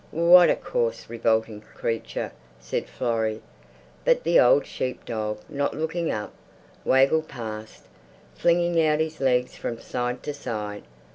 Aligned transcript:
What 0.09 0.49
a 0.49 0.55
coarse, 0.55 1.11
revolting 1.11 1.61
creature!" 1.61 2.31
said 2.59 2.89
Florrie. 2.89 3.43
But 4.03 4.23
the 4.23 4.39
old 4.39 4.65
sheep 4.65 5.05
dog, 5.05 5.41
not 5.47 5.75
looking 5.75 6.09
up, 6.09 6.33
waggled 6.83 7.27
past, 7.27 7.83
flinging 8.33 8.83
out 8.83 8.99
his 8.99 9.21
legs 9.21 9.55
from 9.55 9.79
side 9.79 10.23
to 10.23 10.33
side. 10.33 10.85